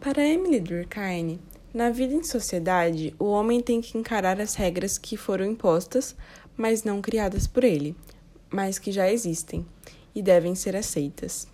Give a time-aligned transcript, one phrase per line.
[0.00, 1.38] Para Emily Durkheim,
[1.74, 6.16] na vida em sociedade, o homem tem que encarar as regras que foram impostas,
[6.56, 7.94] mas não criadas por ele,
[8.48, 9.66] mas que já existem
[10.14, 11.46] e devem ser aceitas.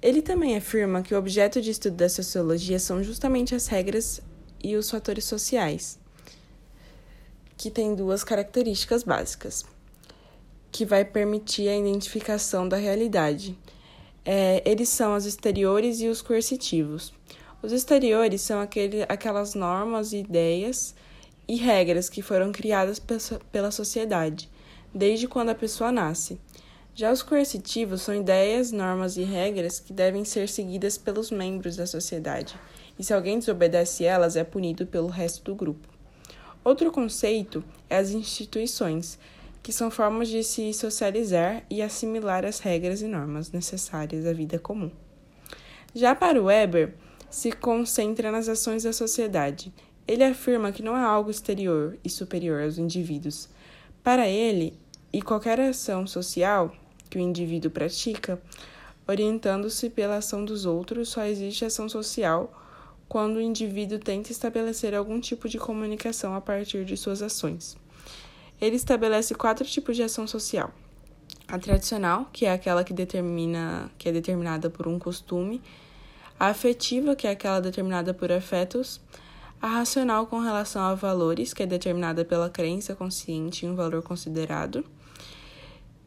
[0.00, 4.22] Ele também afirma que o objeto de estudo da sociologia são justamente as regras
[4.64, 5.98] e os fatores sociais,
[7.54, 9.62] que têm duas características básicas,
[10.72, 13.58] que vai permitir a identificação da realidade.
[14.28, 17.14] É, eles são os exteriores e os coercitivos.
[17.62, 20.96] Os exteriores são aquele, aquelas normas, ideias
[21.46, 23.00] e regras que foram criadas
[23.52, 24.50] pela sociedade,
[24.92, 26.40] desde quando a pessoa nasce.
[26.92, 31.86] Já os coercitivos são ideias, normas e regras que devem ser seguidas pelos membros da
[31.86, 32.58] sociedade,
[32.98, 35.86] e se alguém desobedece elas, é punido pelo resto do grupo.
[36.64, 39.20] Outro conceito é as instituições,
[39.66, 44.60] que são formas de se socializar e assimilar as regras e normas necessárias à vida
[44.60, 44.92] comum.
[45.92, 46.94] Já para Weber,
[47.28, 49.74] se concentra nas ações da sociedade.
[50.06, 53.48] Ele afirma que não é algo exterior e superior aos indivíduos.
[54.04, 54.78] Para ele,
[55.12, 56.72] e qualquer ação social
[57.10, 58.40] que o indivíduo pratica,
[59.04, 62.52] orientando-se pela ação dos outros, só existe ação social
[63.08, 67.76] quando o indivíduo tenta estabelecer algum tipo de comunicação a partir de suas ações.
[68.60, 70.72] Ele estabelece quatro tipos de ação social:
[71.46, 75.60] a tradicional, que é aquela que determina, que é determinada por um costume,
[76.38, 79.00] a afetiva, que é aquela determinada por afetos,
[79.60, 84.02] a racional com relação a valores, que é determinada pela crença consciente em um valor
[84.02, 84.84] considerado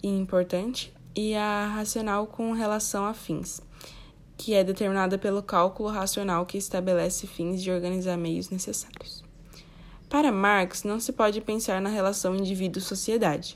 [0.02, 3.62] e importante, e a racional com relação a fins,
[4.38, 9.29] que é determinada pelo cálculo racional que estabelece fins de organizar meios necessários.
[10.10, 13.56] Para Marx, não se pode pensar na relação indivíduo-sociedade.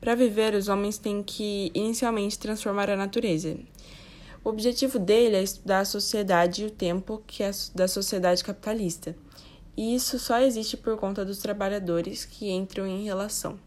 [0.00, 3.58] Para viver, os homens têm que inicialmente transformar a natureza.
[4.44, 9.16] O objetivo dele é estudar a sociedade e o tempo que é da sociedade capitalista.
[9.76, 13.58] E isso só existe por conta dos trabalhadores que entram em relação.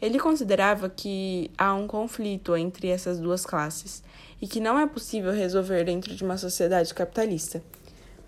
[0.00, 4.02] Ele considerava que há um conflito entre essas duas classes
[4.40, 7.62] e que não é possível resolver dentro de uma sociedade capitalista.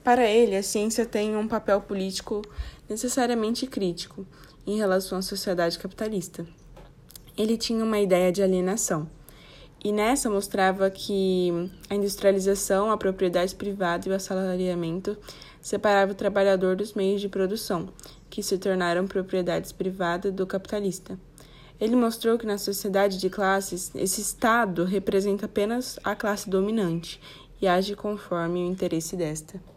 [0.02, 2.42] Para ele, a ciência tem um papel político
[2.88, 4.26] necessariamente crítico
[4.66, 6.46] em relação à sociedade capitalista.
[7.36, 9.08] Ele tinha uma ideia de alienação,
[9.82, 15.16] e nessa mostrava que a industrialização, a propriedade privada e o assalariamento
[15.60, 17.88] separavam o trabalhador dos meios de produção,
[18.28, 21.18] que se tornaram propriedades privadas do capitalista.
[21.80, 27.20] Ele mostrou que na sociedade de classes, esse Estado representa apenas a classe dominante
[27.60, 29.69] e age conforme o interesse desta.